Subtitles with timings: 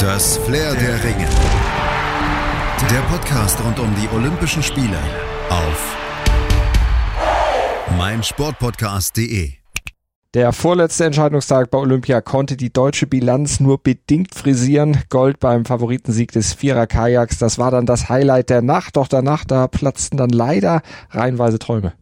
[0.00, 1.28] Das Flair der Ringe.
[2.90, 4.96] Der Podcast rund um die Olympischen Spiele
[5.50, 5.96] auf
[7.98, 9.50] meinsportpodcast.de.
[10.32, 15.02] Der vorletzte Entscheidungstag bei Olympia konnte die deutsche Bilanz nur bedingt frisieren.
[15.10, 18.96] Gold beim Favoritensieg des Vierer-Kajaks, das war dann das Highlight der Nacht.
[18.96, 20.80] Doch danach, da platzten dann leider
[21.10, 21.92] reihenweise Träume.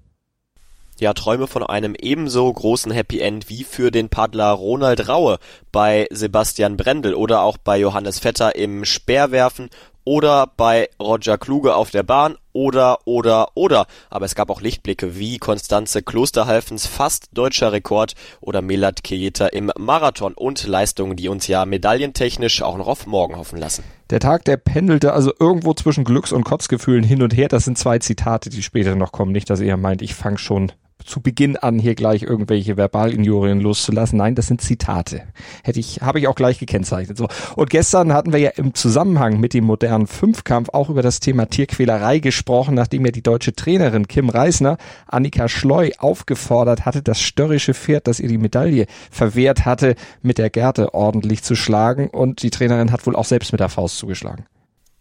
[1.01, 5.39] Ja, Träume von einem ebenso großen Happy End wie für den Paddler Ronald Raue
[5.71, 9.71] bei Sebastian Brendel oder auch bei Johannes Vetter im Speerwerfen
[10.03, 13.87] oder bei Roger Kluge auf der Bahn oder, oder, oder.
[14.11, 19.71] Aber es gab auch Lichtblicke wie Konstanze Klosterhalfens fast deutscher Rekord oder Melat Kejeta im
[19.79, 23.85] Marathon und Leistungen, die uns ja medaillentechnisch auch noch auf morgen hoffen lassen.
[24.11, 27.47] Der Tag, der pendelte also irgendwo zwischen Glücks- und Kotzgefühlen hin und her.
[27.47, 29.31] Das sind zwei Zitate, die später noch kommen.
[29.31, 30.73] Nicht, dass ihr meint, ich fange schon
[31.09, 34.19] zu Beginn an, hier gleich irgendwelche Verbalinjurien loszulassen.
[34.19, 35.23] Nein, das sind Zitate.
[35.65, 37.17] Hätte ich, habe ich auch gleich gekennzeichnet.
[37.17, 37.29] So.
[37.57, 41.47] Und gestern hatten wir ja im Zusammenhang mit dem modernen Fünfkampf auch über das Thema
[41.47, 47.75] Tierquälerei gesprochen, nachdem ja die deutsche Trainerin Kim Reisner Annika Schleu aufgefordert hatte, das störrische
[47.75, 52.09] Pferd, das ihr die Medaille verwehrt hatte, mit der Gerte ordentlich zu schlagen.
[52.09, 54.45] Und die Trainerin hat wohl auch selbst mit der Faust zugeschlagen.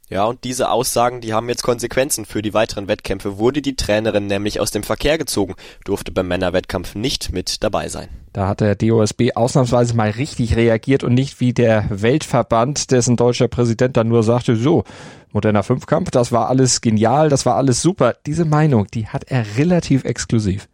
[0.10, 3.38] Ja, und diese Aussagen, die haben jetzt Konsequenzen für die weiteren Wettkämpfe.
[3.38, 8.08] Wurde die Trainerin nämlich aus dem Verkehr gezogen, durfte beim Männerwettkampf nicht mit dabei sein.
[8.32, 13.50] Da hat der DOSB ausnahmsweise mal richtig reagiert und nicht wie der Weltverband, dessen deutscher
[13.50, 14.86] Präsident dann nur sagte, so,
[15.34, 18.16] moderner Fünfkampf, das war alles genial, das war alles super.
[18.26, 20.70] Diese Meinung, die hat er relativ exklusiv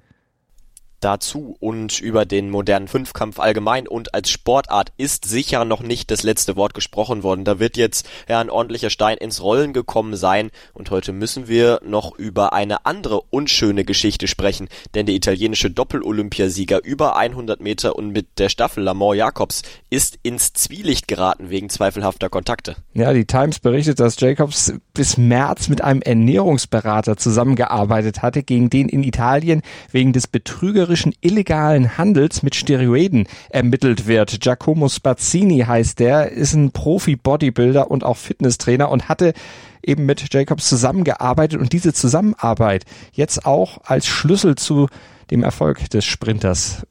[1.04, 6.24] dazu und über den modernen Fünfkampf allgemein und als Sportart ist sicher noch nicht das
[6.24, 7.46] letzte Wort gesprochen worden.
[7.46, 11.82] Da wird jetzt ja ein ordentlicher Stein ins Rollen gekommen sein und heute müssen wir
[11.86, 18.12] noch über eine andere unschöne Geschichte sprechen, denn der italienische Doppel-Olympiasieger über 100 Meter und
[18.12, 22.76] mit der Staffel Lamont Jacobs ist ins Zwielicht geraten wegen zweifelhafter Kontakte.
[22.94, 28.90] Ja, die Times berichtet, dass Jacobs bis März mit einem Ernährungsberater zusammengearbeitet hatte, gegen den
[28.90, 29.62] in Italien
[29.92, 34.40] wegen des betrügerischen betrügerischen illegalen Handels mit Steroiden ermittelt wird.
[34.42, 39.34] Giacomo Spazzini heißt der, ist ein Profi-Bodybuilder und auch Fitnesstrainer und hatte
[39.82, 44.88] eben mit Jacobs zusammengearbeitet und diese Zusammenarbeit jetzt auch als Schlüssel zu
[45.32, 46.86] dem Erfolg des Sprinters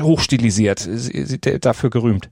[0.00, 0.88] hochstilisiert,
[1.60, 2.30] dafür gerühmt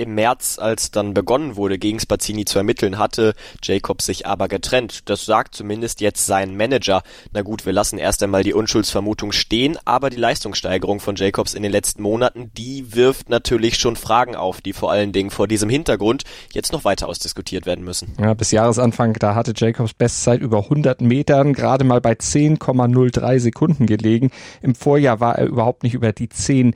[0.00, 5.08] im März, als dann begonnen wurde, gegen Spazzini zu ermitteln, hatte Jacobs sich aber getrennt.
[5.08, 7.02] Das sagt zumindest jetzt sein Manager.
[7.32, 11.62] Na gut, wir lassen erst einmal die Unschuldsvermutung stehen, aber die Leistungssteigerung von Jacobs in
[11.62, 15.68] den letzten Monaten, die wirft natürlich schon Fragen auf, die vor allen Dingen vor diesem
[15.68, 18.14] Hintergrund jetzt noch weiter ausdiskutiert werden müssen.
[18.18, 23.86] Ja, bis Jahresanfang, da hatte Jacobs Bestzeit über 100 Metern gerade mal bei 10,03 Sekunden
[23.86, 24.30] gelegen.
[24.62, 26.74] Im Vorjahr war er überhaupt nicht über die 10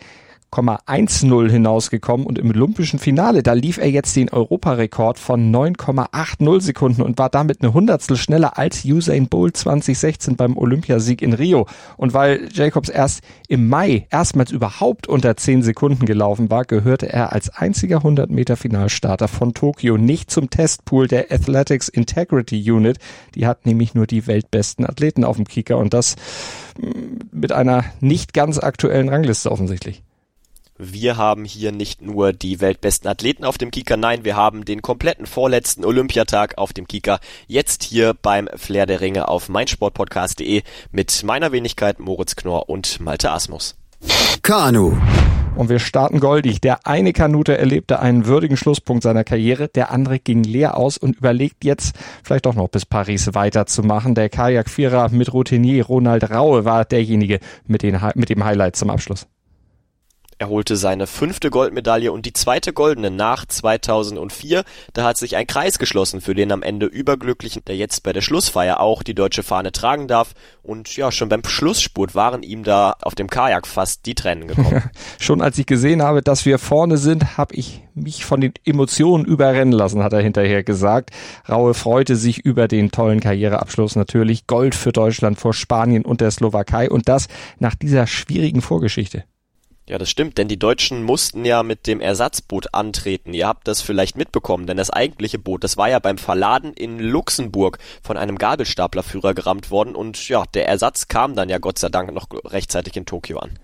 [0.55, 7.03] 8,10 hinausgekommen und im olympischen Finale, da lief er jetzt den Europarekord von 9,80 Sekunden
[7.03, 11.67] und war damit eine Hundertstel schneller als Usain Bolt 2016 beim Olympiasieg in Rio.
[11.97, 17.33] Und weil Jacobs erst im Mai erstmals überhaupt unter 10 Sekunden gelaufen war, gehörte er
[17.33, 22.99] als einziger 100 Meter Finalstarter von Tokio nicht zum Testpool der Athletics Integrity Unit.
[23.35, 26.15] Die hat nämlich nur die weltbesten Athleten auf dem Kicker und das
[26.81, 30.04] mm, mit einer nicht ganz aktuellen Rangliste offensichtlich
[30.77, 34.83] wir haben hier nicht nur die weltbesten Athleten auf dem Kieker, nein, wir haben den
[34.83, 41.23] kompletten vorletzten Olympiatag auf dem Kieker jetzt hier beim Flair der Ringe auf meinsportpodcast.de mit
[41.23, 43.77] meiner Wenigkeit Moritz Knorr und Malte Asmus.
[44.43, 44.97] Kanu.
[45.57, 46.61] Und wir starten goldig.
[46.61, 51.17] Der eine Kanute erlebte einen würdigen Schlusspunkt seiner Karriere, der andere ging leer aus und
[51.17, 54.17] überlegt jetzt vielleicht doch noch bis Paris weiterzumachen.
[54.17, 59.29] Der Kajakvierer mit Routinier Ronald Raue war derjenige mit, den, mit dem Highlight zum Abschluss.
[60.45, 64.63] Er holte seine fünfte Goldmedaille und die zweite goldene nach 2004.
[64.93, 68.21] Da hat sich ein Kreis geschlossen für den am Ende überglücklichen, der jetzt bei der
[68.21, 70.35] Schlussfeier auch die deutsche Fahne tragen darf.
[70.63, 74.83] Und ja, schon beim Schlussspurt waren ihm da auf dem Kajak fast die Tränen gekommen.
[75.19, 79.25] schon als ich gesehen habe, dass wir vorne sind, habe ich mich von den Emotionen
[79.25, 81.09] überrennen lassen, hat er hinterher gesagt.
[81.49, 84.47] Raue freute sich über den tollen Karriereabschluss natürlich.
[84.47, 89.25] Gold für Deutschland vor Spanien und der Slowakei und das nach dieser schwierigen Vorgeschichte.
[89.87, 93.35] Ja, das stimmt, denn die Deutschen mussten ja mit dem Ersatzboot antreten.
[93.35, 96.99] Ihr habt das vielleicht mitbekommen, denn das eigentliche Boot, das war ja beim Verladen in
[96.99, 101.91] Luxemburg von einem Gabelstaplerführer gerammt worden und ja, der Ersatz kam dann ja Gott sei
[101.91, 103.59] Dank noch rechtzeitig in Tokio an.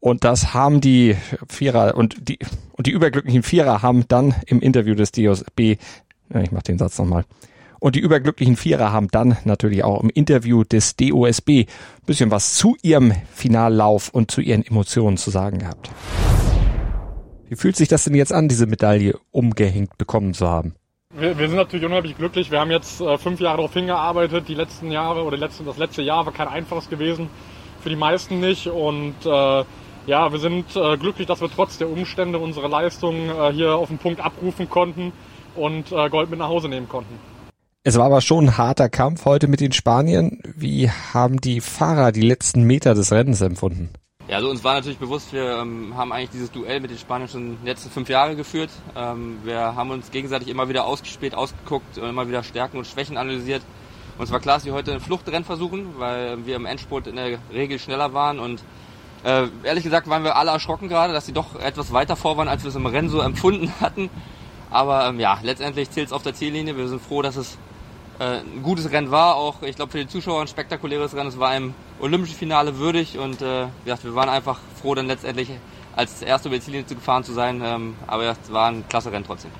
[0.00, 1.16] Und das haben die
[1.48, 2.38] Vierer und die
[2.72, 7.24] und die überglücklichen Vierer haben dann im Interview des DOSB, ich mach den Satz nochmal,
[7.78, 11.66] und die überglücklichen Vierer haben dann natürlich auch im Interview des DOSB ein
[12.06, 15.90] bisschen was zu ihrem Finallauf und zu ihren Emotionen zu sagen gehabt.
[17.48, 20.74] Wie fühlt sich das denn jetzt an, diese Medaille umgehängt bekommen zu haben?
[21.14, 22.50] Wir, wir sind natürlich unheimlich glücklich.
[22.50, 24.48] Wir haben jetzt äh, fünf Jahre darauf hingearbeitet.
[24.48, 27.28] Die letzten Jahre oder letzte, das letzte Jahr war kein einfaches gewesen.
[27.80, 28.66] Für die meisten nicht.
[28.66, 29.64] Und äh,
[30.06, 33.88] ja, wir sind äh, glücklich, dass wir trotz der Umstände unsere Leistung äh, hier auf
[33.88, 35.12] den Punkt abrufen konnten
[35.54, 37.18] und äh, Gold mit nach Hause nehmen konnten.
[37.86, 40.40] Es war aber schon ein harter Kampf heute mit den Spaniern.
[40.56, 43.90] Wie haben die Fahrer die letzten Meter des Rennens empfunden?
[44.26, 47.28] Ja, also uns war natürlich bewusst, wir ähm, haben eigentlich dieses Duell mit den Spaniern
[47.28, 48.70] schon die letzten fünf Jahre geführt.
[48.96, 53.16] Ähm, wir haben uns gegenseitig immer wieder ausgespielt, ausgeguckt und immer wieder Stärken und Schwächen
[53.16, 53.62] analysiert.
[54.18, 57.14] Und es war klar, dass wir heute ein Fluchtrennen versuchen, weil wir im Endspurt in
[57.14, 58.64] der Regel schneller waren und
[59.22, 62.48] äh, ehrlich gesagt waren wir alle erschrocken gerade, dass sie doch etwas weiter vor waren,
[62.48, 64.10] als wir es im Rennen so empfunden hatten.
[64.72, 66.76] Aber ähm, ja, letztendlich zählt es auf der Ziellinie.
[66.76, 67.56] Wir sind froh, dass es
[68.18, 69.36] äh, ein gutes Rennen war.
[69.36, 71.28] Auch, ich glaube, für die Zuschauer ein spektakuläres Rennen.
[71.28, 75.50] Es war einem olympischen Finale würdig und äh, ja, wir waren einfach froh, dann letztendlich
[75.94, 77.60] als Erster über die Ziellinie zu gefahren zu sein.
[77.64, 79.50] Ähm, aber es war ein klasse Rennen trotzdem.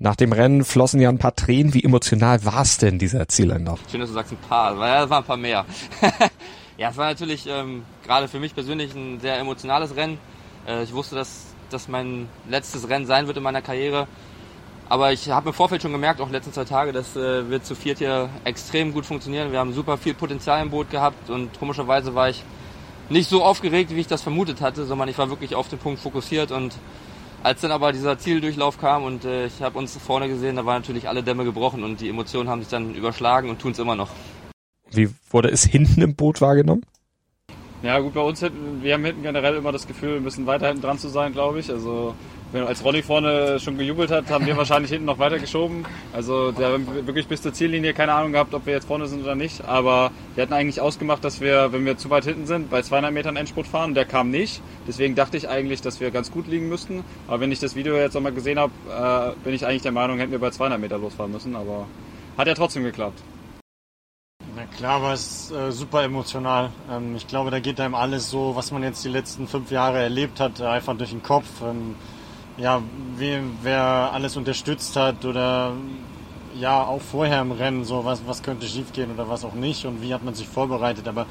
[0.00, 1.74] Nach dem Rennen flossen ja ein paar Tränen.
[1.74, 3.80] Wie emotional war es denn, dieser Zieleinlauf?
[3.90, 4.76] Schön, dass du sagst ein paar.
[4.78, 5.64] Ja, es waren ein paar mehr.
[6.78, 10.18] ja, es war natürlich ähm, gerade für mich persönlich ein sehr emotionales Rennen.
[10.68, 14.06] Äh, ich wusste, dass das mein letztes Rennen sein wird in meiner Karriere.
[14.88, 17.48] Aber ich habe im Vorfeld schon gemerkt, auch in den letzten zwei Tage, dass äh,
[17.50, 19.52] wir zu viert hier extrem gut funktionieren.
[19.52, 22.42] Wir haben super viel Potenzial im Boot gehabt und komischerweise war ich
[23.10, 26.00] nicht so aufgeregt, wie ich das vermutet hatte, sondern ich war wirklich auf den Punkt
[26.00, 26.74] fokussiert und
[27.42, 30.80] als dann aber dieser Zieldurchlauf kam und äh, ich habe uns vorne gesehen, da waren
[30.80, 33.94] natürlich alle Dämme gebrochen und die Emotionen haben sich dann überschlagen und tun es immer
[33.94, 34.10] noch.
[34.90, 36.82] Wie wurde es hinten im Boot wahrgenommen?
[37.82, 40.66] Ja gut, bei uns hinten, wir haben hinten generell immer das Gefühl, ein bisschen weiter
[40.66, 41.70] hinten dran zu sein, glaube ich.
[41.70, 42.14] Also
[42.52, 45.84] wenn als Ronny vorne schon gejubelt hat, haben wir wahrscheinlich hinten noch weiter geschoben.
[46.12, 49.22] Also der haben wirklich bis zur Ziellinie keine Ahnung gehabt, ob wir jetzt vorne sind
[49.22, 49.64] oder nicht.
[49.64, 53.12] Aber wir hatten eigentlich ausgemacht, dass wir, wenn wir zu weit hinten sind, bei 200
[53.12, 53.94] Metern Endspurt fahren.
[53.94, 54.62] Der kam nicht.
[54.86, 57.04] Deswegen dachte ich eigentlich, dass wir ganz gut liegen müssten.
[57.26, 60.18] Aber wenn ich das Video jetzt nochmal gesehen habe, äh, bin ich eigentlich der Meinung,
[60.18, 61.54] hätten wir bei 200 Meter losfahren müssen.
[61.54, 61.86] Aber
[62.36, 63.20] hat ja trotzdem geklappt.
[64.56, 66.70] Na klar war es äh, super emotional.
[66.90, 69.98] Ähm, ich glaube, da geht einem alles so, was man jetzt die letzten fünf Jahre
[69.98, 71.46] erlebt hat, einfach durch den Kopf.
[71.62, 71.94] Ähm,
[72.58, 72.82] ja,
[73.16, 73.82] wie, wer
[74.12, 75.72] alles unterstützt hat oder
[76.58, 80.02] ja, auch vorher im Rennen, so was, was könnte schiefgehen oder was auch nicht und
[80.02, 81.06] wie hat man sich vorbereitet.
[81.06, 81.26] Aber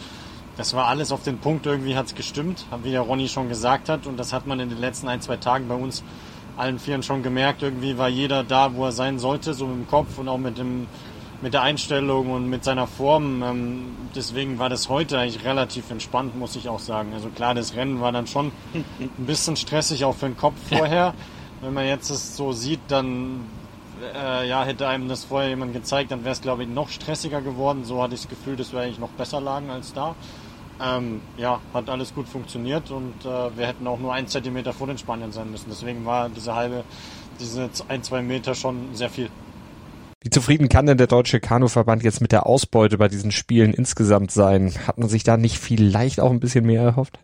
[0.56, 3.90] das war alles auf den Punkt, irgendwie hat es gestimmt, wie der Ronny schon gesagt
[3.90, 4.08] hat.
[4.08, 6.04] Und das hat man in den letzten ein, zwei Tagen bei uns
[6.56, 7.62] allen Vieren schon gemerkt.
[7.62, 10.58] Irgendwie war jeder da, wo er sein sollte, so mit dem Kopf und auch mit
[10.58, 10.88] dem
[11.42, 13.44] mit der Einstellung und mit seiner Form.
[13.44, 17.14] Ähm, deswegen war das heute eigentlich relativ entspannt, muss ich auch sagen.
[17.14, 21.14] Also klar, das Rennen war dann schon ein bisschen stressig auch für den Kopf vorher.
[21.62, 23.46] Wenn man jetzt es so sieht, dann
[24.16, 27.42] äh, ja, hätte einem das vorher jemand gezeigt, dann wäre es glaube ich noch stressiger
[27.42, 27.86] geworden.
[27.86, 30.16] So hatte ich das Gefühl, dass wir eigentlich noch besser lagen als da.
[30.80, 34.86] Ähm, ja, hat alles gut funktioniert und äh, wir hätten auch nur ein Zentimeter vor
[34.86, 35.70] den Spaniern sein müssen.
[35.70, 36.84] Deswegen war diese halbe,
[37.40, 39.30] diese ein, zwei Meter schon sehr viel.
[40.22, 44.32] Wie zufrieden kann denn der Deutsche Kanuverband jetzt mit der Ausbeute bei diesen Spielen insgesamt
[44.32, 44.74] sein?
[44.88, 47.20] Hat man sich da nicht vielleicht auch ein bisschen mehr erhofft?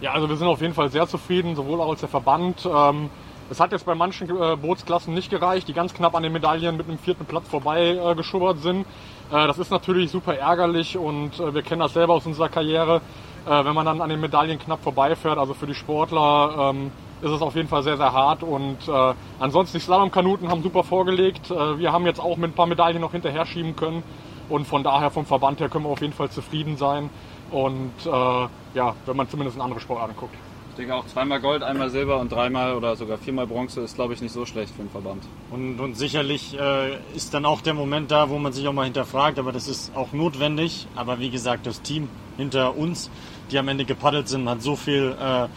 [0.00, 2.66] Ja, also wir sind auf jeden Fall sehr zufrieden, sowohl auch als der Verband.
[2.66, 3.10] Ähm,
[3.50, 6.76] es hat jetzt bei manchen äh, Bootsklassen nicht gereicht, die ganz knapp an den Medaillen
[6.76, 8.86] mit einem vierten Platz vorbei äh, geschubbert sind.
[9.30, 13.00] Äh, das ist natürlich super ärgerlich und wir kennen das selber aus unserer Karriere,
[13.44, 15.38] wenn man dann an den Medaillen knapp vorbeifährt.
[15.38, 16.90] Also für die Sportler ähm,
[17.22, 18.42] ist es auf jeden Fall sehr, sehr hart.
[18.42, 21.50] Und äh, ansonsten die Slalomkanuten haben super vorgelegt.
[21.50, 24.02] Äh, wir haben jetzt auch mit ein paar Medaillen noch hinterher schieben können.
[24.48, 27.10] Und von daher vom Verband her können wir auf jeden Fall zufrieden sein.
[27.50, 30.34] Und äh, ja, wenn man zumindest in andere Sportarten guckt.
[30.70, 34.14] Ich denke auch zweimal Gold, einmal Silber und dreimal oder sogar viermal Bronze ist, glaube
[34.14, 35.24] ich, nicht so schlecht für den Verband.
[35.50, 38.84] Und, und sicherlich äh, ist dann auch der Moment da, wo man sich auch mal
[38.84, 40.86] hinterfragt, aber das ist auch notwendig.
[40.94, 43.10] Aber wie gesagt, das Team hinter uns,
[43.50, 45.48] die am Ende gepaddelt sind, hat so viel äh,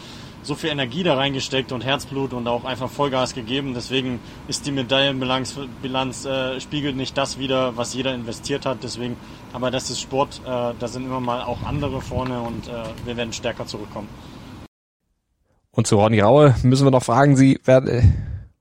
[0.43, 3.74] so viel Energie da reingesteckt und Herzblut und auch einfach Vollgas gegeben.
[3.74, 8.79] Deswegen ist die Medaillenbilanz Bilanz, äh, spiegelt nicht das wieder, was jeder investiert hat.
[8.83, 9.15] Deswegen,
[9.53, 10.41] aber das ist Sport.
[10.45, 12.71] Äh, da sind immer mal auch andere vorne und äh,
[13.05, 14.07] wir werden stärker zurückkommen.
[15.71, 18.03] Und zu Ronny Raue müssen wir noch fragen, Sie werden, äh,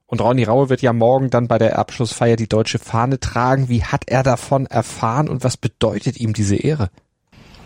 [0.05, 3.69] und Ronny Raue wird ja morgen dann bei der Abschlussfeier die deutsche Fahne tragen.
[3.69, 6.89] Wie hat er davon erfahren und was bedeutet ihm diese Ehre?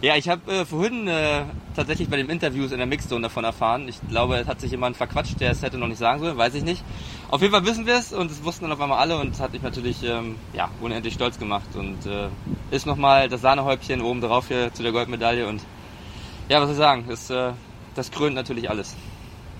[0.01, 3.87] Ja, ich habe äh, vorhin äh, tatsächlich bei den Interviews in der Mixzone davon erfahren.
[3.87, 6.53] Ich glaube, es hat sich jemand verquatscht, der es hätte noch nicht sagen sollen, weiß
[6.55, 6.83] ich nicht.
[7.31, 9.39] Auf jeden Fall wissen wir es und es wussten dann auf einmal alle und es
[9.39, 12.27] hat mich natürlich ähm, ja, unendlich stolz gemacht und äh,
[12.71, 15.61] ist nochmal das Sahnehäubchen oben drauf hier zu der Goldmedaille und
[16.49, 17.53] ja, was soll ich sagen, das, äh,
[17.95, 18.95] das krönt natürlich alles.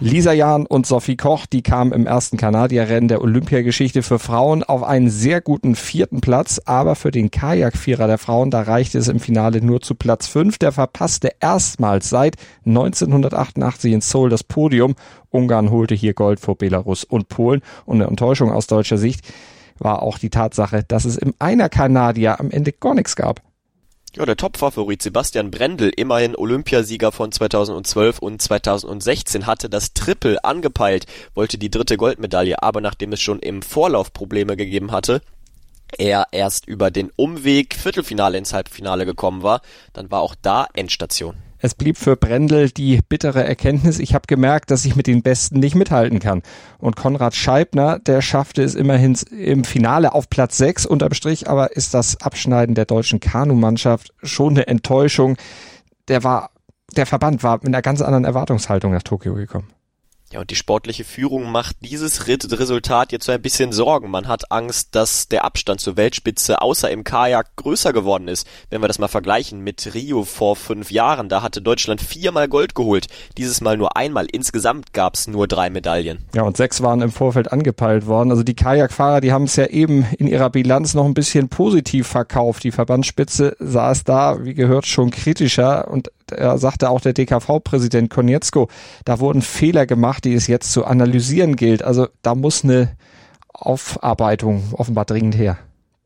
[0.01, 4.83] Lisa Jahn und Sophie Koch, die kamen im ersten Kanadierrennen der Olympiageschichte für Frauen auf
[4.83, 9.21] einen sehr guten vierten Platz, aber für den Kajakvierer der Frauen, da reichte es im
[9.21, 10.57] Finale nur zu Platz fünf.
[10.57, 12.35] Der verpasste erstmals seit
[12.65, 14.95] 1988 in Seoul das Podium.
[15.29, 19.21] Ungarn holte hier Gold vor Belarus und Polen und eine Enttäuschung aus deutscher Sicht
[19.79, 23.41] war auch die Tatsache, dass es im Einer Kanadier am Ende gar nichts gab.
[24.15, 31.05] Ja, der Topfavorit Sebastian Brendel, immerhin Olympiasieger von 2012 und 2016, hatte das Triple angepeilt,
[31.33, 35.21] wollte die dritte Goldmedaille, aber nachdem es schon im Vorlauf Probleme gegeben hatte,
[35.97, 41.35] er erst über den Umweg Viertelfinale ins Halbfinale gekommen war, dann war auch da Endstation.
[41.65, 45.59] Es blieb für Brendel die bittere Erkenntnis, ich habe gemerkt, dass ich mit den Besten
[45.59, 46.43] nicht mithalten kann.
[46.77, 50.85] Und Konrad Scheibner, der schaffte es immerhin im Finale auf Platz 6.
[50.85, 55.37] Unterm Strich aber ist das Abschneiden der deutschen Kanumannschaft schon eine Enttäuschung.
[56.07, 56.51] Der war,
[56.95, 59.69] der Verband war mit einer ganz anderen Erwartungshaltung nach Tokio gekommen.
[60.31, 64.09] Ja, und die sportliche Führung macht dieses Resultat jetzt so ein bisschen Sorgen.
[64.09, 68.47] Man hat Angst, dass der Abstand zur Weltspitze außer im Kajak größer geworden ist.
[68.71, 72.73] Wenn wir das mal vergleichen mit Rio vor fünf Jahren, da hatte Deutschland viermal Gold
[72.73, 73.05] geholt.
[73.37, 74.25] Dieses Mal nur einmal.
[74.31, 76.25] Insgesamt gab es nur drei Medaillen.
[76.33, 78.31] Ja, und sechs waren im Vorfeld angepeilt worden.
[78.31, 82.07] Also die Kajakfahrer, die haben es ja eben in ihrer Bilanz noch ein bisschen positiv
[82.07, 82.63] verkauft.
[82.63, 85.87] Die Verbandsspitze es da, wie gehört, schon kritischer.
[85.87, 88.69] Und er sagte auch der DKV-Präsident Konietzko,
[89.05, 91.83] da wurden Fehler gemacht, die es jetzt zu analysieren gilt.
[91.83, 92.95] Also da muss eine
[93.53, 95.57] Aufarbeitung offenbar dringend her.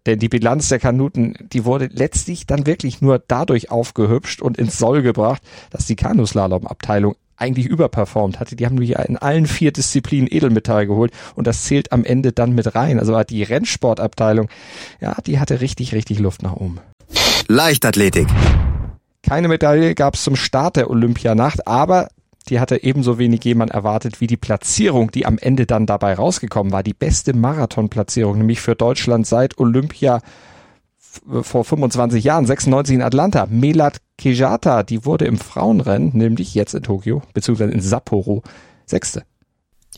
[0.05, 4.77] Denn die Bilanz der Kanuten, die wurde letztlich dann wirklich nur dadurch aufgehübscht und ins
[4.77, 8.55] Soll gebracht, dass die Kanuslalom-Abteilung eigentlich überperformt hatte.
[8.55, 12.53] Die haben nämlich in allen vier Disziplinen Edelmetall geholt und das zählt am Ende dann
[12.53, 12.99] mit rein.
[12.99, 14.49] Also die Rennsportabteilung,
[14.99, 16.79] ja, die hatte richtig, richtig Luft nach oben.
[17.47, 18.27] Leichtathletik.
[19.23, 22.09] Keine Medaille gab es zum Start der Olympianacht, aber
[22.49, 26.71] die hatte ebenso wenig jemand erwartet wie die Platzierung, die am Ende dann dabei rausgekommen
[26.73, 26.83] war.
[26.83, 30.21] Die beste Marathonplatzierung, nämlich für Deutschland seit Olympia
[31.41, 33.47] vor 25 Jahren, 96 in Atlanta.
[33.49, 38.43] Melat Kejata, die wurde im Frauenrennen, nämlich jetzt in Tokio, beziehungsweise in Sapporo,
[38.85, 39.23] Sechste.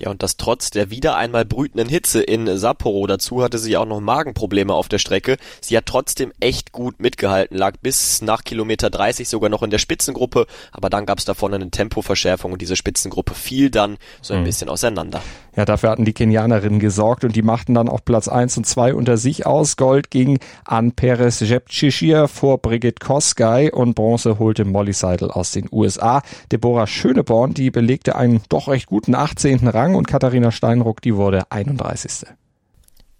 [0.01, 3.05] Ja, und das trotz der wieder einmal brütenden Hitze in Sapporo.
[3.05, 5.37] Dazu hatte sie auch noch Magenprobleme auf der Strecke.
[5.61, 9.77] Sie hat trotzdem echt gut mitgehalten, lag bis nach Kilometer 30 sogar noch in der
[9.77, 14.39] Spitzengruppe, aber dann gab es davon eine Tempoverschärfung und diese Spitzengruppe fiel dann so ein
[14.39, 14.45] mhm.
[14.45, 15.21] bisschen auseinander.
[15.55, 18.95] Ja, dafür hatten die Kenianerinnen gesorgt und die machten dann auch Platz 1 und 2
[18.95, 19.75] unter sich aus.
[19.75, 25.67] Gold ging an Perez Jepchishir vor Brigitte Kosgei und Bronze holte Molly Seidel aus den
[25.71, 26.23] USA.
[26.51, 29.67] Deborah Schöneborn, die belegte einen doch recht guten 18.
[29.67, 32.27] Rang Rang und Katharina Steinruck, die wurde 31.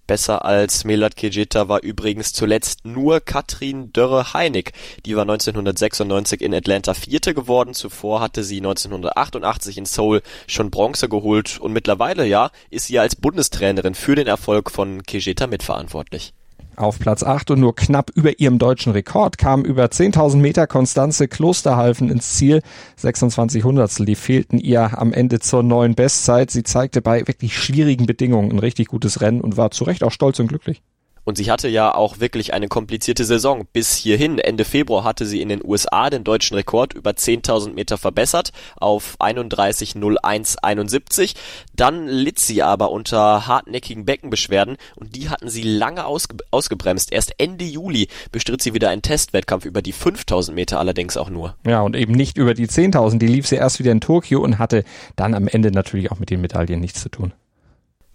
[0.08, 4.72] Besser als Melat Kejeta war übrigens zuletzt nur Katrin Dörre-Heinig.
[5.06, 7.74] Die war 1996 in Atlanta Vierte geworden.
[7.74, 13.18] Zuvor hatte sie 1988 in Seoul schon Bronze geholt und mittlerweile, ja, ist sie als
[13.18, 16.34] Bundestrainerin für den Erfolg von Kejeta mitverantwortlich.
[16.76, 21.28] Auf Platz 8 und nur knapp über ihrem deutschen Rekord kam über 10.000 Meter Konstanze
[21.28, 22.62] Klosterhalfen ins Ziel.
[22.96, 26.50] 26 Hundertstel, die fehlten ihr am Ende zur neuen Bestzeit.
[26.50, 30.12] Sie zeigte bei wirklich schwierigen Bedingungen ein richtig gutes Rennen und war zu Recht auch
[30.12, 30.82] stolz und glücklich.
[31.24, 33.68] Und sie hatte ja auch wirklich eine komplizierte Saison.
[33.72, 37.98] Bis hierhin, Ende Februar, hatte sie in den USA den deutschen Rekord über 10.000 Meter
[37.98, 41.36] verbessert auf 31.01.71.
[41.76, 47.12] Dann litt sie aber unter hartnäckigen Beckenbeschwerden und die hatten sie lange ausge ausgebremst.
[47.12, 51.56] Erst Ende Juli bestritt sie wieder einen Testwettkampf über die 5.000 Meter allerdings auch nur.
[51.66, 53.20] Ja, und eben nicht über die 10.000.
[53.20, 54.84] Die lief sie erst wieder in Tokio und hatte
[55.16, 57.34] dann am Ende natürlich auch mit den Medaillen nichts zu tun.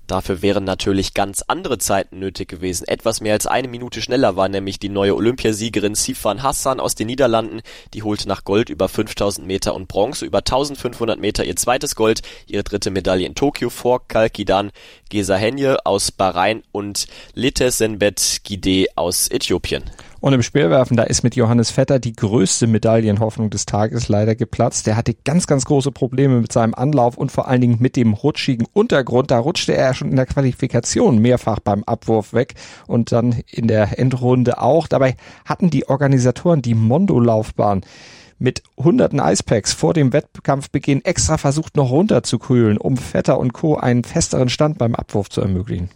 [0.07, 2.87] Dafür wären natürlich ganz andere Zeiten nötig gewesen.
[2.87, 7.09] Etwas mehr als eine Minute schneller war nämlich die neue Olympiasiegerin Sifan Hassan aus den
[7.09, 7.61] Niederlanden.
[7.93, 12.23] Die holte nach Gold über 5000 Meter und Bronze über 1500 Meter ihr zweites Gold,
[12.47, 14.71] ihre dritte Medaille in Tokio vor Kalkidan,
[15.09, 19.83] Gesa Henje aus Bahrain und Lites Senbet Gide aus Äthiopien.
[20.21, 24.87] Und im Speerwerfen, da ist mit Johannes Vetter die größte Medaillenhoffnung des Tages leider geplatzt.
[24.87, 28.15] Der hatte ganz, ganz große Probleme mit seinem Anlauf und vor allen Dingen mit dem
[28.15, 29.31] rutschigen Untergrund.
[29.31, 32.55] Da rutschte er schon in der Qualifikation mehrfach beim Abwurf weg
[32.87, 34.87] und dann in der Endrunde auch.
[34.87, 37.83] Dabei hatten die Organisatoren die Mondo-Laufbahn
[38.39, 43.77] mit hunderten Eispacks vor dem Wettkampfbeginn extra versucht noch runterzukühlen, um Vetter und Co.
[43.77, 45.91] einen festeren Stand beim Abwurf zu ermöglichen.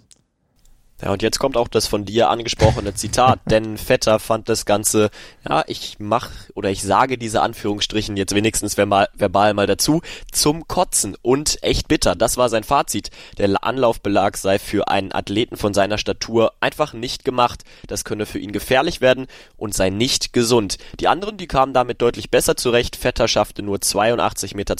[1.02, 5.10] Ja, und jetzt kommt auch das von dir angesprochene Zitat, denn Vetter fand das Ganze,
[5.48, 10.68] ja, ich mach oder ich sage diese Anführungsstrichen jetzt wenigstens verbal, verbal mal dazu, zum
[10.68, 12.14] Kotzen und echt bitter.
[12.14, 13.10] Das war sein Fazit.
[13.38, 17.64] Der Anlaufbelag sei für einen Athleten von seiner Statur einfach nicht gemacht.
[17.86, 19.26] Das könne für ihn gefährlich werden
[19.56, 20.76] und sei nicht gesund.
[20.98, 22.96] Die anderen, die kamen damit deutlich besser zurecht.
[22.96, 24.76] Vetter schaffte nur 82,52 Meter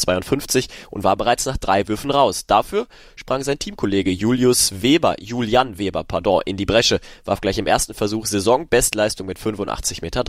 [0.91, 2.45] und war bereits nach drei Würfen raus.
[2.47, 2.87] Dafür
[3.17, 7.95] sprang sein Teamkollege Julius Weber, Julian Weber, pardon, in die Bresche, warf gleich im ersten
[7.95, 10.25] Versuch Saisonbestleistung mit 85,30 Meter.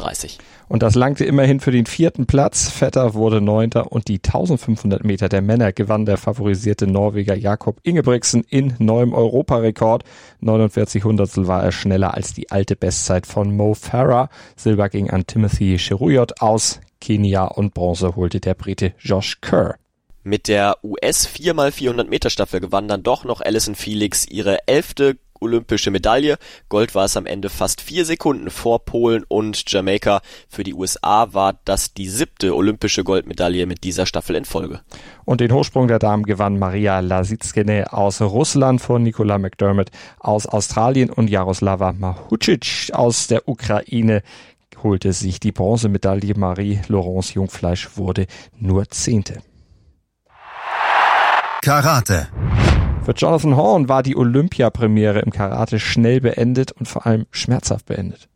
[0.69, 2.69] Und das langte immerhin für den vierten Platz.
[2.69, 8.43] Vetter wurde Neunter und die 1500 Meter der Männer gewann der favorisierte Norweger Jakob Ingebrigtsen
[8.47, 10.03] in neuem Europarekord.
[10.41, 14.29] 49 Hundertstel war er schneller als die alte Bestzeit von Mo Farah.
[14.55, 19.77] Silber ging an Timothy Cheruyot aus Kenia und Bronze holte der Brite Josh Kerr.
[20.23, 25.91] Mit der US 4x400 Meter Staffel gewann dann doch noch Alison Felix ihre elfte olympische
[25.91, 26.37] Medaille.
[26.69, 30.21] Gold war es am Ende fast vier Sekunden vor Polen und Jamaika.
[30.47, 34.81] Für die USA war das die siebte olympische Goldmedaille mit dieser Staffel in Folge.
[35.25, 41.09] Und den Hochsprung der Damen gewann Maria Lasitskene aus Russland vor Nikola McDermott aus Australien
[41.09, 44.21] und Jaroslava Mahucic aus der Ukraine
[44.83, 46.33] holte sich die Bronzemedaille.
[46.35, 49.41] Marie-Laurence Jungfleisch wurde nur Zehnte.
[51.61, 52.27] Karate.
[53.03, 58.29] Für Jonathan Horn war die Olympiapremiere im Karate schnell beendet und vor allem schmerzhaft beendet.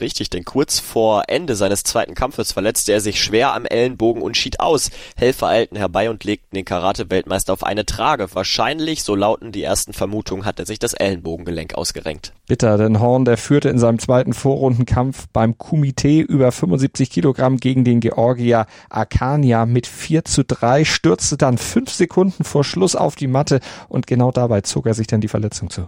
[0.00, 4.36] Richtig, denn kurz vor Ende seines zweiten Kampfes verletzte er sich schwer am Ellenbogen und
[4.36, 4.90] schied aus.
[5.16, 8.28] Helfer eilten herbei und legten den Karate-Weltmeister auf eine Trage.
[8.32, 12.32] Wahrscheinlich, so lauten die ersten Vermutungen, hat er sich das Ellenbogengelenk ausgerenkt.
[12.46, 17.84] Bitter, denn Horn, der führte in seinem zweiten Vorrundenkampf beim Kumite über 75 Kilogramm gegen
[17.84, 23.26] den Georgier Akania mit 4 zu 3, stürzte dann fünf Sekunden vor Schluss auf die
[23.28, 25.86] Matte und genau dabei zog er sich dann die Verletzung zu.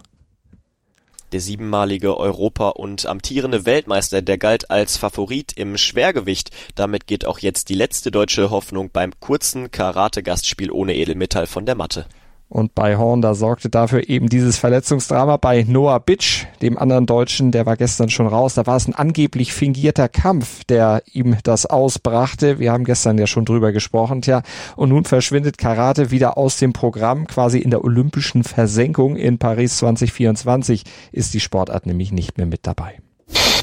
[1.32, 6.50] Der siebenmalige Europa- und amtierende Weltmeister, der galt als Favorit im Schwergewicht.
[6.74, 11.74] Damit geht auch jetzt die letzte deutsche Hoffnung beim kurzen Karate-Gastspiel ohne Edelmetall von der
[11.74, 12.06] Matte.
[12.52, 17.50] Und bei Horn, da sorgte dafür eben dieses Verletzungsdrama bei Noah Bitsch, dem anderen Deutschen,
[17.50, 18.52] der war gestern schon raus.
[18.52, 22.58] Da war es ein angeblich fingierter Kampf, der ihm das ausbrachte.
[22.58, 24.42] Wir haben gestern ja schon drüber gesprochen, tja.
[24.76, 29.78] Und nun verschwindet Karate wieder aus dem Programm, quasi in der olympischen Versenkung in Paris
[29.78, 32.98] 2024 ist die Sportart nämlich nicht mehr mit dabei.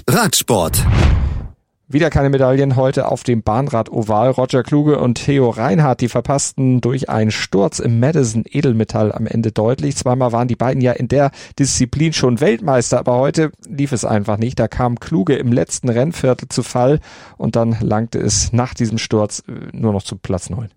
[0.09, 0.83] Radsport.
[1.91, 4.29] Wieder keine Medaillen heute auf dem Bahnrad Oval.
[4.29, 9.51] Roger Kluge und Theo Reinhardt, die verpassten durch einen Sturz im Madison Edelmetall am Ende
[9.51, 9.95] deutlich.
[9.95, 14.37] Zweimal waren die beiden ja in der Disziplin schon Weltmeister, aber heute lief es einfach
[14.37, 14.59] nicht.
[14.59, 16.99] Da kam Kluge im letzten Rennviertel zu Fall
[17.37, 20.69] und dann langte es nach diesem Sturz äh, nur noch zu Platz neun.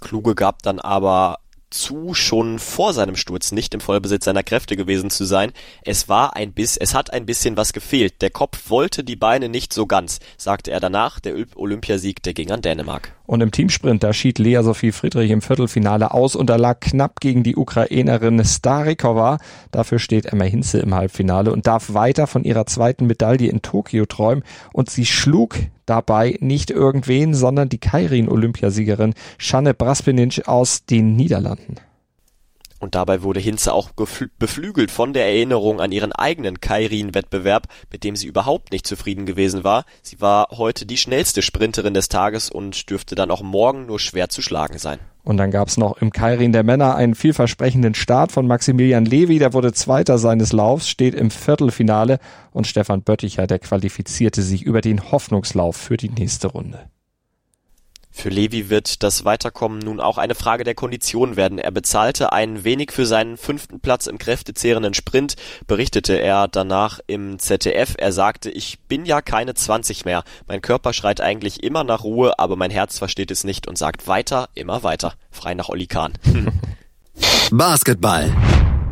[0.00, 1.38] Kluge gab dann aber
[1.72, 5.52] zu, schon vor seinem Sturz nicht im Vollbesitz seiner Kräfte gewesen zu sein.
[5.84, 8.22] Es war ein bis, es hat ein bisschen was gefehlt.
[8.22, 11.20] Der Kopf wollte die Beine nicht so ganz, sagte er danach.
[11.20, 13.14] Der Olympiasieg, der ging an Dänemark.
[13.26, 17.20] Und im Teamsprint, da schied Lea Sophie Friedrich im Viertelfinale aus und er lag knapp
[17.20, 19.38] gegen die Ukrainerin Starikova.
[19.70, 24.06] Dafür steht Emma Hinze im Halbfinale und darf weiter von ihrer zweiten Medaille in Tokio
[24.06, 24.44] träumen.
[24.72, 25.56] Und sie schlug
[25.92, 31.76] dabei nicht irgendwen, sondern die Kairin-Olympiasiegerin Shanne Braspenic aus den Niederlanden.
[32.82, 33.90] Und dabei wurde Hinze auch
[34.40, 39.62] beflügelt von der Erinnerung an ihren eigenen Kairin-Wettbewerb, mit dem sie überhaupt nicht zufrieden gewesen
[39.62, 39.84] war.
[40.02, 44.30] Sie war heute die schnellste Sprinterin des Tages und dürfte dann auch morgen nur schwer
[44.30, 44.98] zu schlagen sein.
[45.22, 49.52] Und dann gab's noch im Kairin der Männer einen vielversprechenden Start von Maximilian Levi, der
[49.52, 52.18] wurde Zweiter seines Laufs, steht im Viertelfinale
[52.50, 56.80] und Stefan Bötticher, der qualifizierte sich über den Hoffnungslauf für die nächste Runde.
[58.14, 61.58] Für Levi wird das Weiterkommen nun auch eine Frage der Kondition werden.
[61.58, 65.34] Er bezahlte ein wenig für seinen fünften Platz im kräftezehrenden Sprint,
[65.66, 67.94] berichtete er danach im ZDF.
[67.98, 70.24] Er sagte, ich bin ja keine 20 mehr.
[70.46, 74.06] Mein Körper schreit eigentlich immer nach Ruhe, aber mein Herz versteht es nicht und sagt
[74.06, 75.14] weiter, immer weiter.
[75.30, 76.12] Frei nach Olli Kahn.
[77.50, 78.30] Basketball.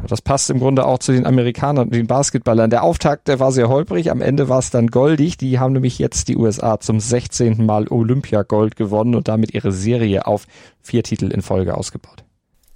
[0.08, 2.70] Das passt im Grunde auch zu den Amerikanern und den Basketballern.
[2.70, 5.36] Der Auftakt, der war sehr holprig, am Ende war es dann goldig.
[5.36, 7.64] Die haben nämlich jetzt die USA zum 16.
[7.64, 10.46] Mal Olympiagold gewonnen und damit ihre Serie auf
[10.80, 12.24] vier Titel in Folge ausgebaut.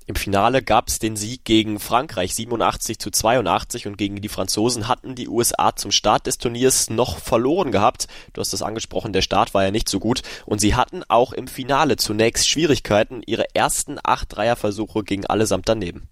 [0.06, 4.86] Im Finale gab es den Sieg gegen Frankreich 87 zu 82 und gegen die Franzosen
[4.86, 8.06] hatten die USA zum Start des Turniers noch verloren gehabt.
[8.34, 11.32] Du hast das angesprochen, der Start war ja nicht so gut und sie hatten auch
[11.32, 13.22] im Finale zunächst Schwierigkeiten.
[13.24, 16.06] Ihre ersten acht Dreierversuche gingen allesamt daneben.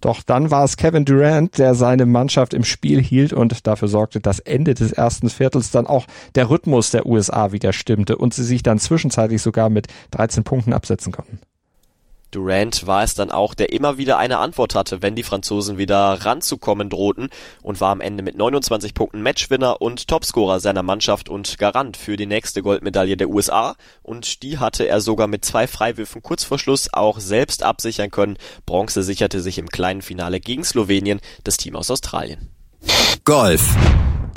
[0.00, 4.20] Doch dann war es Kevin Durant, der seine Mannschaft im Spiel hielt und dafür sorgte,
[4.20, 8.44] dass Ende des ersten Viertels dann auch der Rhythmus der USA wieder stimmte und sie
[8.44, 11.38] sich dann zwischenzeitlich sogar mit 13 Punkten absetzen konnten.
[12.34, 16.24] Durant war es dann auch, der immer wieder eine Antwort hatte, wenn die Franzosen wieder
[16.24, 17.28] ranzukommen drohten
[17.62, 22.16] und war am Ende mit 29 Punkten Matchwinner und Topscorer seiner Mannschaft und Garant für
[22.16, 26.58] die nächste Goldmedaille der USA und die hatte er sogar mit zwei Freiwürfen kurz vor
[26.58, 28.36] Schluss auch selbst absichern können.
[28.66, 32.50] Bronze sicherte sich im kleinen Finale gegen Slowenien das Team aus Australien.
[33.24, 33.76] Golf.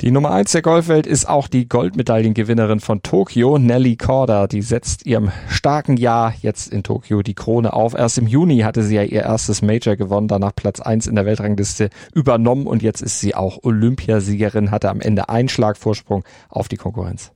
[0.00, 4.46] Die Nummer eins der Golfwelt ist auch die Goldmedaillengewinnerin von Tokio, Nelly Korda.
[4.46, 7.94] Die setzt ihrem starken Jahr jetzt in Tokio die Krone auf.
[7.94, 11.26] Erst im Juni hatte sie ja ihr erstes Major gewonnen, danach Platz eins in der
[11.26, 16.76] Weltrangliste übernommen und jetzt ist sie auch Olympiasiegerin, hatte am Ende einen Schlagvorsprung auf die
[16.76, 17.32] Konkurrenz.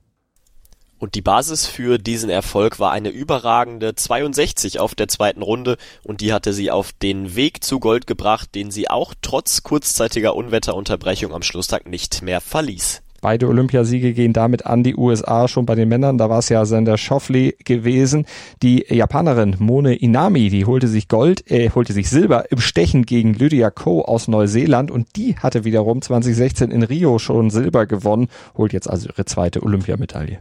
[1.03, 6.21] Und die Basis für diesen Erfolg war eine überragende 62 auf der zweiten Runde und
[6.21, 11.33] die hatte sie auf den Weg zu Gold gebracht, den sie auch trotz kurzzeitiger Unwetterunterbrechung
[11.33, 13.01] am Schlusstag nicht mehr verließ.
[13.19, 16.17] Beide Olympiasiege gehen damit an die USA schon bei den Männern.
[16.17, 18.25] Da war es ja Sander Schoffley gewesen.
[18.61, 23.33] Die Japanerin Mone Inami, die holte sich Gold, äh, holte sich Silber im Stechen gegen
[23.33, 28.71] Lydia Ko aus Neuseeland und die hatte wiederum 2016 in Rio schon Silber gewonnen, holt
[28.71, 30.39] jetzt also ihre zweite Olympiamedaille.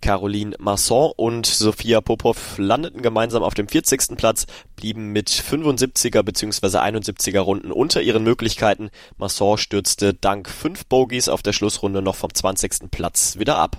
[0.00, 4.16] Caroline Masson und Sophia Popov landeten gemeinsam auf dem 40.
[4.16, 6.78] Platz, blieben mit 75er bzw.
[6.78, 8.90] 71er Runden unter ihren Möglichkeiten.
[9.16, 12.90] Masson stürzte dank fünf Bogies auf der Schlussrunde noch vom 20.
[12.90, 13.78] Platz wieder ab.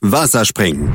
[0.00, 0.92] Wasserspringen.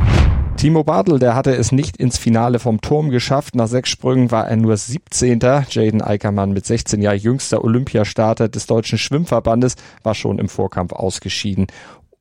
[0.59, 3.55] Timo Bartel, der hatte es nicht ins Finale vom Turm geschafft.
[3.55, 5.39] Nach sechs Sprüngen war er nur 17.
[5.39, 11.67] Jaden Eickermann mit 16 Jahren jüngster Olympiastarter des deutschen Schwimmverbandes war schon im Vorkampf ausgeschieden.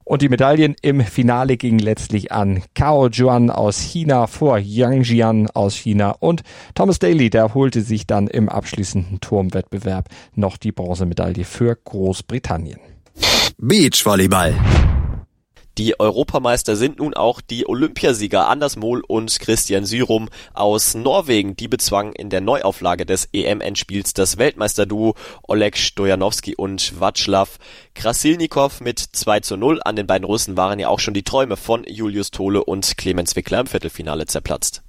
[0.08, 5.50] Und die Medaillen im Finale gingen letztlich an Cao Juan aus China vor Yang Jian
[5.50, 6.40] aus China und
[6.74, 12.80] Thomas Daly, der holte sich dann im abschließenden Turmwettbewerb noch die Bronzemedaille für Großbritannien.
[13.58, 14.54] Beachvolleyball.
[15.78, 21.54] Die Europameister sind nun auch die Olympiasieger Anders Mohl und Christian Syrum aus Norwegen.
[21.54, 25.14] Die bezwangen in der Neuauflage des EM-Endspiels das Weltmeisterduo
[25.46, 27.60] Oleg Stojanowski und Václav
[27.94, 29.80] Krasilnikov mit 2 zu 0.
[29.84, 33.36] An den beiden Russen waren ja auch schon die Träume von Julius Tole und Clemens
[33.36, 34.82] Wickler im Viertelfinale zerplatzt.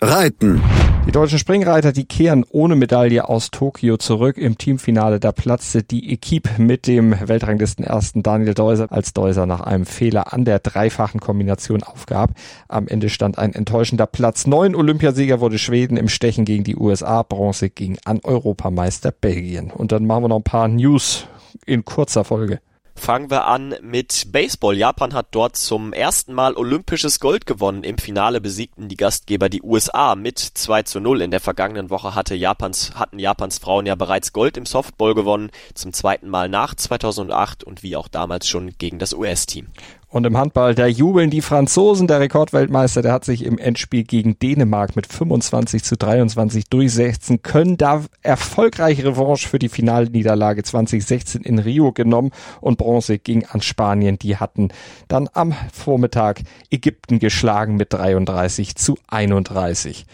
[0.00, 0.62] Reiten.
[1.06, 4.36] Die deutschen Springreiter, die kehren ohne Medaille aus Tokio zurück.
[4.36, 9.86] Im Teamfinale, da platzte die Equipe mit dem Weltranglistenersten Daniel Deuser, als Deuser nach einem
[9.86, 12.32] Fehler an der dreifachen Kombination aufgab.
[12.68, 14.46] Am Ende stand ein enttäuschender Platz.
[14.46, 17.22] Neun Olympiasieger wurde Schweden im Stechen gegen die USA.
[17.22, 19.70] Bronze ging an Europameister Belgien.
[19.70, 21.26] Und dann machen wir noch ein paar News
[21.64, 22.60] in kurzer Folge.
[23.06, 24.76] Fangen wir an mit Baseball.
[24.76, 27.84] Japan hat dort zum ersten Mal olympisches Gold gewonnen.
[27.84, 31.22] Im Finale besiegten die Gastgeber die USA mit 2 zu 0.
[31.22, 35.52] In der vergangenen Woche hatte Japans, hatten Japans Frauen ja bereits Gold im Softball gewonnen.
[35.74, 39.68] Zum zweiten Mal nach 2008 und wie auch damals schon gegen das US-Team.
[40.08, 42.06] Und im Handball, da jubeln die Franzosen.
[42.06, 47.76] Der Rekordweltmeister, der hat sich im Endspiel gegen Dänemark mit 25 zu 23 durchsetzen können.
[47.76, 54.16] Da erfolgreiche Revanche für die Finalniederlage 2016 in Rio genommen und Bronze ging an Spanien.
[54.16, 54.68] Die hatten
[55.08, 60.06] dann am Vormittag Ägypten geschlagen mit 33 zu 31.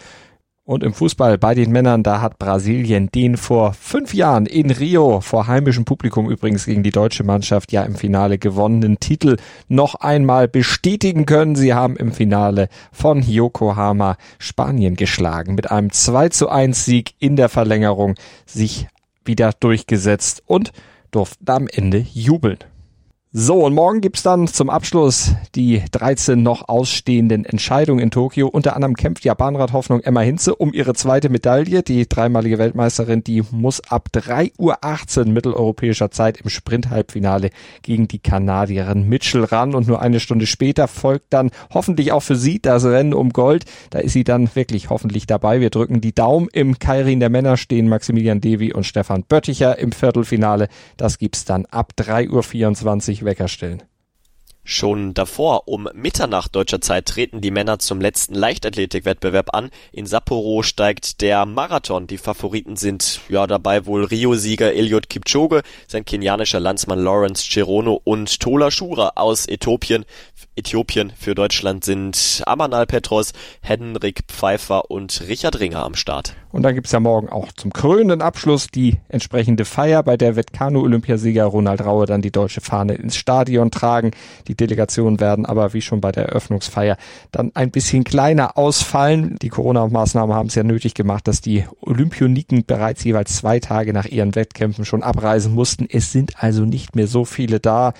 [0.73, 5.21] Und im Fußball bei den Männern, da hat Brasilien den vor fünf Jahren in Rio
[5.21, 9.37] vor heimischem Publikum übrigens gegen die deutsche Mannschaft ja im Finale gewonnenen Titel
[9.69, 11.57] noch einmal bestätigen können.
[11.57, 17.37] Sie haben im Finale von Yokohama Spanien geschlagen mit einem 2 zu 1 Sieg in
[17.37, 18.15] der Verlängerung
[18.47, 18.89] sich
[19.27, 20.73] wieder durchgesetzt und
[21.11, 22.72] durften am Ende jubeln.
[23.35, 28.47] So, und morgen gibt's dann zum Abschluss die 13 noch ausstehenden Entscheidungen in Tokio.
[28.47, 31.83] Unter anderem kämpft Japanrad-Hoffnung Emma Hinze um ihre zweite Medaille.
[31.83, 37.49] Die dreimalige Weltmeisterin, die muss ab 3.18 Uhr mitteleuropäischer Zeit im Sprint-Halbfinale
[37.81, 39.75] gegen die Kanadierin Mitchell ran.
[39.75, 43.65] Und nur eine Stunde später folgt dann hoffentlich auch für sie das Rennen um Gold.
[43.89, 45.63] Da ist sie dann wirklich hoffentlich dabei.
[45.63, 46.49] Wir drücken die Daumen.
[46.53, 50.69] Im Kairin der Männer stehen Maximilian Devi und Stefan Bötticher im Viertelfinale.
[50.99, 53.83] Das gibt's dann ab 3.24 Uhr Wecker stellen.
[54.65, 59.71] Schon davor, um Mitternacht deutscher Zeit, treten die Männer zum letzten Leichtathletikwettbewerb an.
[59.91, 62.07] In Sapporo steigt der Marathon.
[62.07, 68.39] Die Favoriten sind ja dabei wohl Rio-Sieger Eliud Kipchoge, sein kenianischer Landsmann Lawrence Cherono und
[68.39, 70.05] Tola Shura aus Äthiopien.
[70.55, 73.33] Äthiopien für Deutschland sind Amanal Petros,
[73.63, 76.37] Henrik Pfeiffer und Richard Ringer am Start.
[76.53, 80.53] Und dann gibt's ja morgen auch zum krönenden Abschluss die entsprechende Feier, bei der wird
[80.53, 84.11] Kanu-Olympiasieger Ronald Raue dann die deutsche Fahne ins Stadion tragen.
[84.49, 86.97] Die Delegationen werden aber wie schon bei der Eröffnungsfeier
[87.31, 89.37] dann ein bisschen kleiner ausfallen.
[89.41, 94.07] Die Corona-Maßnahmen haben es ja nötig gemacht, dass die Olympioniken bereits jeweils zwei Tage nach
[94.07, 95.87] ihren Wettkämpfen schon abreisen mussten.
[95.91, 97.95] Es sind also nicht mehr so viele da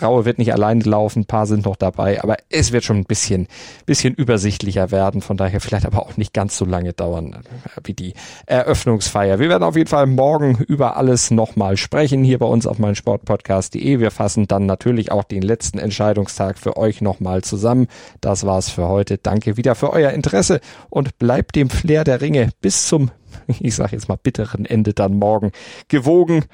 [0.00, 3.04] Raue wird nicht alleine laufen, ein paar sind noch dabei, aber es wird schon ein
[3.04, 3.48] bisschen,
[3.86, 7.94] bisschen übersichtlicher werden, von daher vielleicht aber auch nicht ganz so lange dauern äh, wie
[7.94, 8.14] die
[8.46, 9.38] Eröffnungsfeier.
[9.38, 13.98] Wir werden auf jeden Fall morgen über alles nochmal sprechen, hier bei uns auf meinsportpodcast.de.
[13.98, 17.88] Wir fassen dann natürlich auch den letzten Entscheidungstag für euch nochmal zusammen.
[18.20, 19.18] Das war's für heute.
[19.18, 23.10] Danke wieder für euer Interesse und bleibt dem Flair der Ringe bis zum,
[23.60, 25.52] ich sag jetzt mal bitteren Ende dann morgen
[25.88, 26.44] gewogen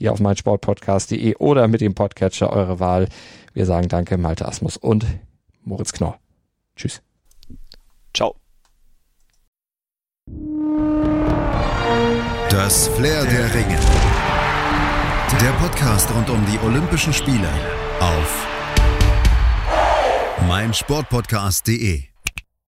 [0.00, 3.06] hier auf meinsportpodcast.de oder mit dem Podcatcher eure Wahl.
[3.52, 5.06] Wir sagen danke, Malte Asmus und
[5.62, 6.18] Moritz Knorr.
[6.74, 7.02] Tschüss.
[8.14, 8.34] Ciao.
[12.48, 13.78] Das Flair der Ringe.
[15.40, 17.48] Der Podcast rund um die Olympischen Spiele
[18.00, 18.46] auf
[20.48, 22.09] meinsportpodcast.de.